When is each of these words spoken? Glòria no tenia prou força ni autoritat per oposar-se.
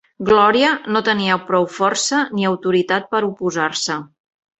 Glòria 0.27 0.69
no 0.95 1.01
tenia 1.09 1.35
prou 1.49 1.67
força 1.73 2.21
ni 2.39 2.47
autoritat 2.53 3.07
per 3.13 3.21
oposar-se. 3.29 3.99